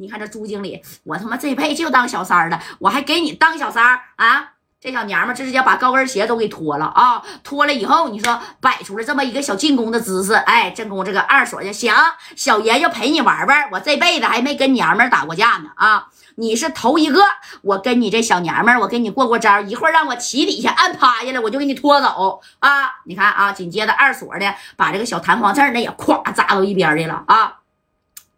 [0.00, 4.52] 你看这朱经理，我他妈这辈子就当小三儿了，我还给你当小三儿啊？
[4.80, 7.22] 这小娘们直接把高跟鞋都给脱了啊！
[7.44, 11.92] 脱了以后，你说摆出了这么一个小进攻的姿势，哎，正宫这个二锁就行，
[12.34, 16.06] 小爷就陪你玩玩，我这辈子还没跟娘们打过架呢啊！
[16.36, 17.20] 你是头一个，
[17.60, 22.90] 我跟你这小娘们，我给你过过招，一会儿让我骑底下按趴下来，我就给你拖走啊！
[23.04, 27.59] 你看啊，紧接着二锁呢，把这个小弹簧刺那也咵扎到一边去了啊！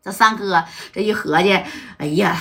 [0.04, 1.52] 这三哥这一合计，
[1.96, 2.36] 哎呀，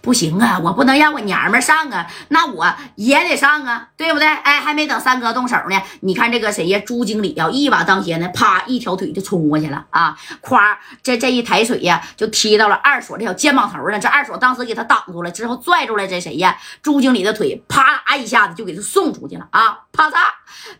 [0.00, 4.28] 不行啊，我不能让我娘们上啊，那我也得上啊，对不对？
[4.28, 6.78] 哎，还没等三哥动手呢，你看这个谁呀？
[6.86, 10.16] 朱经理呀，一把当先呢，啪，一条腿就冲过去了啊！
[10.40, 14.00] 夸，这这一抬腿呀，就踢到了二锁这小肩膀头上。
[14.00, 16.56] 这二锁当时给他挡住了，之后拽住了这谁呀？
[16.80, 19.80] 朱经理的腿，啪一下子就给他送出去了啊！
[20.00, 20.14] 啪嚓，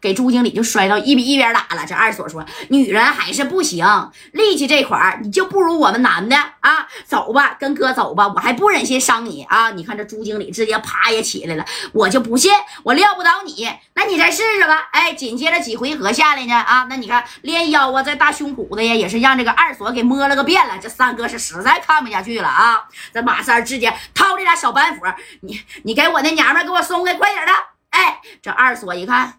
[0.01, 1.84] 给朱经理就摔到一比一边打了。
[1.87, 3.84] 这二锁说：“女人还是不行，
[4.33, 9.70] 力气这块儿你就不如我们男。”的啊，走吧，跟哥走吧，我还不忍心伤你啊！
[9.70, 12.53] 你看这朱经理直接啪也起来了，我就不信
[12.84, 14.89] 我撂不倒你，那你再试试吧。
[14.92, 20.78] 哎，紧接着几回合下来呢啊，那你看练腰啊，在大胸脯的呀，也是让这个二锁给摸了个遍了。
[20.81, 22.84] 这三哥是实在看不下去了啊！
[23.12, 25.00] 这马三直接掏这俩小板斧，
[25.41, 27.53] 你你给我那娘们给我松开，快点的！
[28.01, 29.34] 哎，这二锁一看。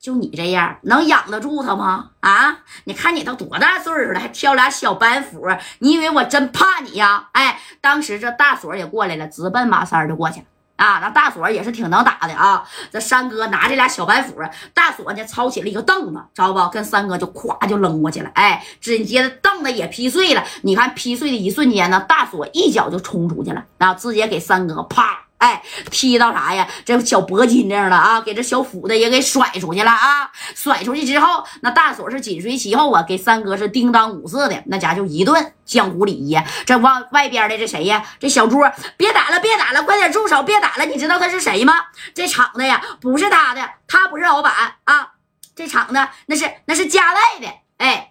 [0.00, 2.12] 就你这样能养得住他吗？
[2.20, 2.60] 啊！
[2.84, 5.46] 你看你都多大岁数了，还挑俩小板斧，
[5.80, 7.28] 你以为我真怕你呀？
[7.32, 11.00] 哎，当时这大锁也过来了，直奔马三就过去了啊！
[11.02, 12.66] 那大锁也是挺能打的啊！
[12.90, 14.34] 这三哥拿这俩小板斧，
[14.72, 16.68] 大锁呢抄起了一个凳子，知道不？
[16.70, 18.30] 跟三哥就咵就扔过去了。
[18.32, 20.42] 哎，紧接着凳子也劈碎了。
[20.62, 25.26] 你看劈碎的一瞬间呢，大锁一脚就冲出去了，然后直接给三哥啪。
[25.40, 26.68] 哎，踢到啥呀？
[26.84, 30.30] 这小铂金这了啊，给这小斧子也给甩出去了啊！
[30.54, 36.38] 甩出去之后，那大锁是紧随其后啊，给三哥是叮当五色的，那家就一顿江湖礼仪。
[36.66, 38.04] 这往外边的这谁呀？
[38.18, 38.58] 这小朱，
[38.98, 40.84] 别打了，别打了，快点住手，别打了！
[40.84, 41.74] 你知道他是谁吗？
[42.14, 44.52] 这厂子呀，不是他的，他不是老板
[44.84, 45.12] 啊！
[45.56, 45.94] 这厂子
[46.26, 47.48] 那是那是家外的，
[47.78, 48.09] 哎。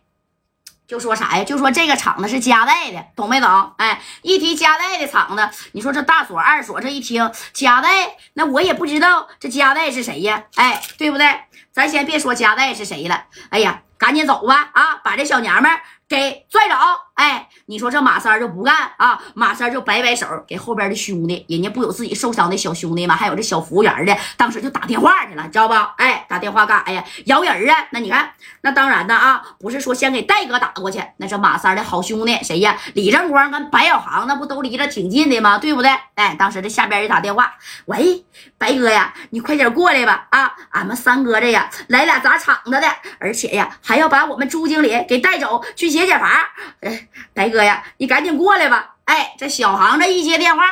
[0.89, 1.44] 就说啥呀？
[1.44, 3.73] 就说这个厂子是加代的，懂没懂？
[3.77, 10.45] 哎，一提加代的厂子，你说这大锁二锁这一听加代，那我也不知道这加代是谁呀？
[10.55, 11.41] 哎，对不对？
[11.72, 14.72] 咱先别说加代是谁了，哎呀，赶紧走吧！
[14.73, 15.72] 啊，把这小娘们
[16.09, 16.75] 给拽走！
[17.14, 19.22] 哎，你说这马三就不干啊？
[19.36, 23.16] 马三就摆摆手，给后边的兄弟，人家不有自己受伤的小兄弟吗？
[23.16, 25.75] 还有这小服务员的，当时就打电话去了，知道不？
[25.98, 27.03] 哎，打电话干啥呀？
[27.25, 27.86] 摇人啊？
[27.92, 28.31] 那你看，
[28.62, 32.75] 那当然的啊，不是说先给戴哥打过去，那是马三的好兄弟谁呀？
[32.96, 35.59] 李正光跟白小航那不都离着挺近的吗？
[35.59, 35.92] 对不对？
[36.16, 37.53] 哎，当时这下边一打电话，
[37.86, 38.25] 喂，
[38.58, 40.25] 白哥呀，你快点过来吧！
[40.31, 42.88] 啊，俺们三哥这呀来俩砸场子的，
[43.19, 46.54] 而且呀还要把我们朱经理给带走去解解乏。
[46.82, 47.08] 哎。
[47.34, 48.96] 白哥呀，你赶紧过来吧！
[49.06, 50.66] 哎，这小航这一接电话，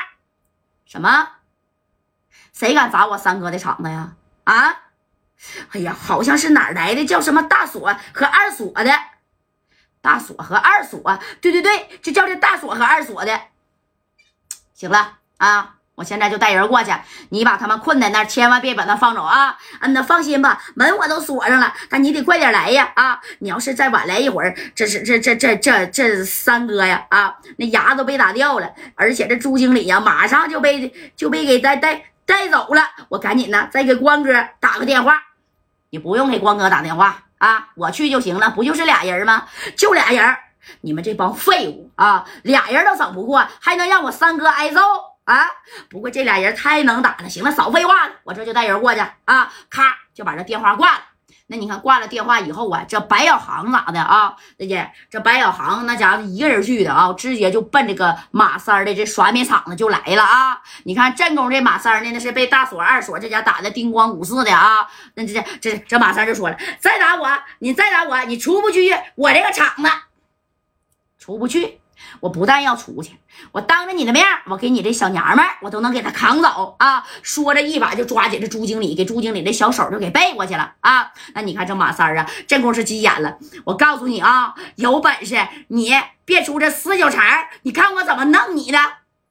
[0.86, 1.30] 什么？
[2.52, 4.16] 谁敢砸我三哥的场子呀？
[4.44, 4.84] 啊！
[5.72, 8.92] 哎呀，好像是哪儿来的，叫什么大锁和二锁的？
[10.02, 11.02] 大锁和二锁，
[11.40, 13.40] 对对对，就叫这大锁和二锁的。
[14.74, 15.77] 行了啊。
[15.98, 16.92] 我现在就带人过去，
[17.30, 19.58] 你把他们困在那儿，千万别把他放走啊！
[19.80, 22.92] 嗯，那放心吧，门我都锁上了，但你得快点来呀！
[22.96, 27.04] 啊，你要是再晚来一会儿，这是这这这这这三哥呀！
[27.10, 32.84] 啊，那牙都被打掉了，而且这朱经理呀，马上就被就被给带带带走了。
[33.10, 35.20] 我赶紧呢，再给光哥打个电话。
[35.90, 39.46] 你不用给光哥打电话啊，我去就行了，不就是俩人吗？
[39.76, 40.38] 就俩人，
[40.82, 44.80] 你们这帮废物啊，俩人都整不过，还能让我三哥挨揍？
[45.28, 45.46] 啊！
[45.90, 47.30] 不过这俩人太能打了。
[47.30, 49.52] 行了，少废话了，我这就带人过去啊！
[49.70, 49.84] 咔，
[50.14, 51.02] 就把这电话挂了。
[51.50, 54.36] 那你看挂了电话以后啊，这白小航咋的啊？
[54.58, 60.62] 大姐，这白小航那家伙一个人去的啊，直接就奔这个马三的这刷面厂子就来了啊！
[60.84, 64.88] 你看正宫这马三呢，那是被大锁二锁这家打的叮咣五四的啊！
[65.16, 69.90] 那这这这马三就说了：“再打我，你再打我，你出不去我这个厂子，
[71.20, 71.82] 出不去。”
[72.20, 73.18] 我不但要出去，
[73.52, 77.04] 我当着你的面，我给你这小娘们儿，我都能给她扛走啊！
[77.22, 81.12] 说着，一把就抓起这朱经理，给朱经理的小手就给背过去了啊！
[81.34, 83.38] 那你看这马三啊，这功夫是急眼了。
[83.66, 85.92] 我告诉你啊，有本事你
[86.26, 88.80] 别出这死小茬你看我怎么弄你的！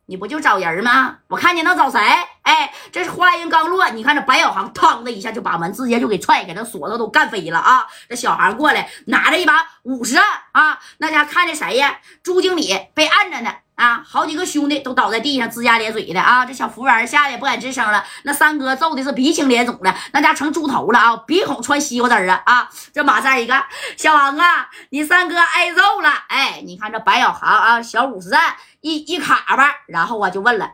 [0.07, 1.19] 你不就找人吗？
[1.29, 2.01] 我看你能找谁？
[2.43, 7.87] 哎，这是话音刚落，你看这白小航腾的一下就把门直接就给踹开，这锁子都干飞了啊！
[8.09, 10.17] 这小孩过来拿着一把五十
[10.53, 11.99] 啊，那家看着谁呀？
[12.23, 14.37] 朱经理被按着呢啊，好几。
[14.37, 16.45] 个兄弟都倒在地上，龇牙咧嘴的啊！
[16.45, 18.05] 这小服务员吓得也不敢吱声了。
[18.25, 21.17] 那三哥揍的是鼻青脸肿的，那家成猪头了啊！
[21.27, 22.43] 鼻孔穿西瓜汁啊！
[22.45, 22.69] 啊！
[22.93, 23.65] 这马三一看，
[23.97, 26.11] 小王啊，你三哥挨揍了！
[26.29, 30.73] 哎，你看这白小航啊，小五十站一一卡吧，然后我就问了，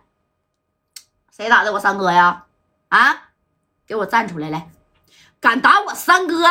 [1.31, 2.47] 谁打的我三哥呀？
[2.89, 3.29] 啊，
[3.87, 4.69] 给我站出来来！
[5.41, 6.49] 敢打我三哥，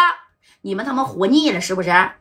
[0.62, 2.16] 你们他妈活腻了是不是啊？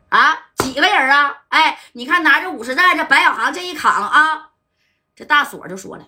[0.61, 1.33] 几个人啊？
[1.49, 4.49] 哎，你看拿着五十战，这白小航这一扛啊，
[5.15, 6.05] 这大锁就说了：“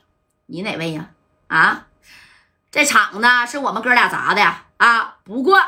[0.47, 1.09] 你哪位呀？
[1.47, 1.87] 啊，
[2.71, 4.43] 这厂子是我们哥俩砸的！
[4.77, 5.59] 啊，不过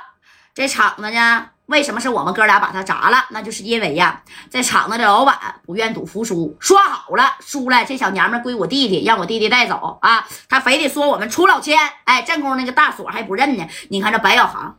[0.53, 3.25] 这厂子呢，为什么是我们哥俩把它砸了？
[3.31, 11.77] 那就是因为呀，这厂子的老板不愿赌服输，说好了输了这小娘们归我弟弟，让我弟弟带走啊，他非得说我们出老千。
[12.05, 13.67] 哎，正宫那个大锁还不认呢。
[13.89, 14.77] 你看这白小航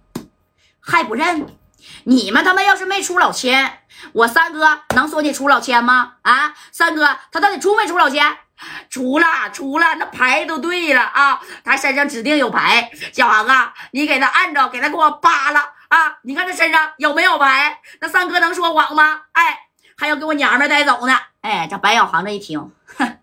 [0.80, 1.46] 还不认。”
[2.04, 3.80] 你们他妈要是没出老千，
[4.12, 6.14] 我三哥能说你出老千吗？
[6.22, 8.38] 啊，三哥他到底出没出老千？
[8.88, 12.90] 出了，出了，那牌都对了啊，他身上指定有牌。
[13.12, 16.16] 小航啊，你给他按着，给他给我扒了啊！
[16.22, 17.80] 你看他身上有没有牌？
[18.00, 19.24] 那三哥能说谎吗？
[19.32, 19.58] 哎，
[19.98, 21.18] 还要给我娘们带走呢！
[21.42, 23.18] 哎，这白小航这一听，哼，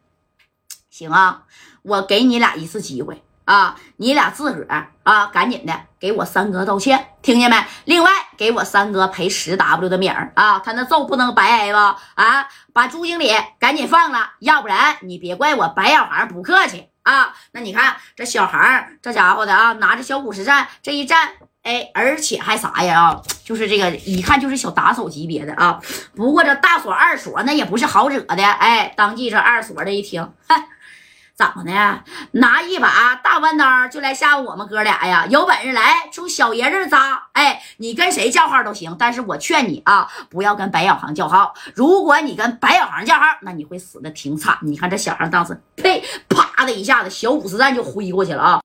[0.91, 1.45] 行啊，
[1.81, 3.23] 我给你俩一次机会。
[3.45, 7.57] 啊，你俩自个儿啊，赶紧的给我三哥道歉，听见没？
[7.85, 11.97] 另外给我三哥赔十 W 的米儿啊，他那揍不能白挨吧？
[12.15, 17.33] 啊，把朱经理赶紧放了，要不然你别怪我白小航不客气啊。
[17.51, 18.61] 那你看这小航
[19.01, 21.31] 这家伙的啊，拿着小五十站这一站，
[21.63, 23.01] 哎，而且还啥呀？
[23.01, 25.81] 啊，就是这个一看就是小打手级别的啊。
[26.15, 30.63] 不过这大锁二锁那也不是好惹的，哎，当即这二锁的一听，哼。
[31.43, 32.03] 怎么的？
[32.31, 35.25] 拿一把大弯刀就来吓唬我们哥俩呀？
[35.29, 37.23] 有本事来出小爷这扎！
[37.33, 41.53] 哎，你跟谁叫号都行，但是我劝你啊，不要跟白小航叫号。
[41.73, 44.57] 如果你跟白小航叫号，那你会死的挺惨。
[44.61, 48.61] 你看这小孩当时，呸，啪的一下子，小五十弹就挥过去了啊！